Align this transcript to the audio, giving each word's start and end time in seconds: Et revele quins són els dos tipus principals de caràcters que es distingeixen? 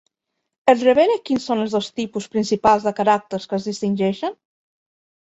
Et 0.71 0.85
revele 0.85 1.17
quins 1.29 1.43
són 1.49 1.61
els 1.65 1.75
dos 1.77 1.89
tipus 1.99 2.29
principals 2.37 2.87
de 2.87 2.95
caràcters 3.01 3.47
que 3.53 3.57
es 3.59 3.69
distingeixen? 3.71 4.35